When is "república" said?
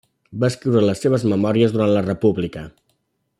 2.09-2.65